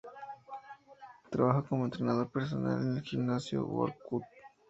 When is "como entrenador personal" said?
1.61-2.81